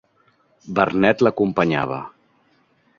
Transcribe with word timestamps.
Vernet 0.79 1.23
l'acompanyava. 1.27 2.03